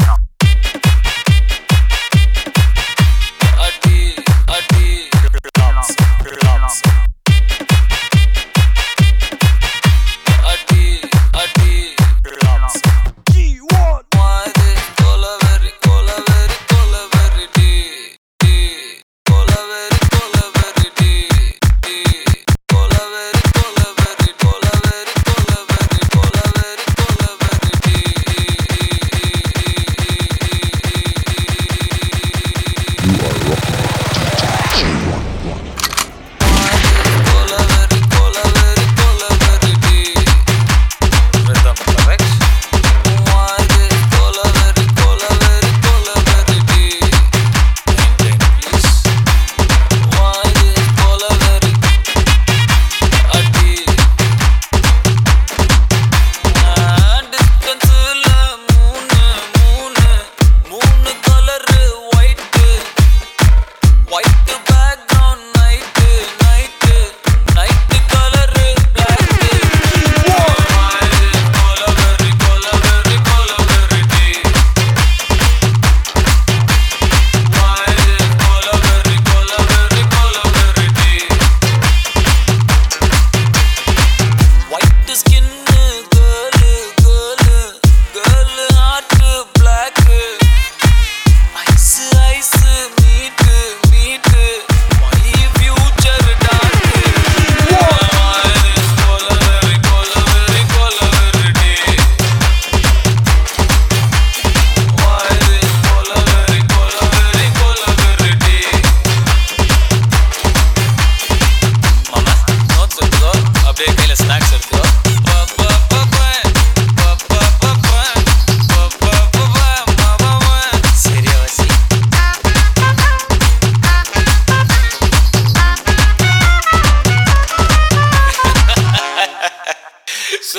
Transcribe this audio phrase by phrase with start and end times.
[0.00, 0.21] Sound.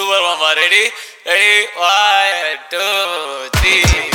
[0.03, 0.55] do it one more.
[0.55, 0.85] Ready?
[1.25, 1.67] Ready?
[1.77, 4.12] One, two, three.